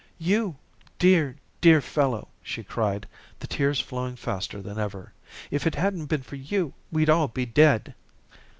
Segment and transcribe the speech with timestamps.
[0.17, 0.55] "You
[0.97, 3.07] dear, dear fellow," she cried,
[3.37, 5.13] the tears flowing faster than ever.
[5.51, 7.93] "If it hadn't been for you we'd all be dead."